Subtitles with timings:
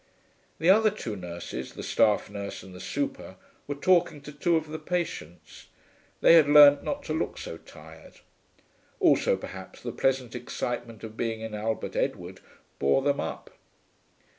[0.57, 3.35] The other two nurses, the staff nurse and the super,
[3.67, 5.67] were talking to two of the patients.
[6.21, 8.15] They had learnt not to look so tired.
[8.99, 12.39] Also perhaps the pleasant excitement of being in Albert Edward
[12.79, 13.51] bore them up.